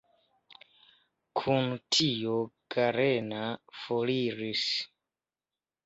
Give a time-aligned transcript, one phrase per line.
[1.41, 2.39] Kun tio
[2.77, 3.39] Galeran
[3.83, 4.69] foriris.